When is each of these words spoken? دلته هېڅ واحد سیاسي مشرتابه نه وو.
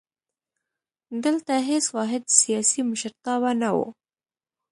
دلته 1.23 1.53
هېڅ 1.69 1.85
واحد 1.97 2.23
سیاسي 2.39 2.81
مشرتابه 2.91 3.51
نه 3.61 3.69
وو. 3.75 3.87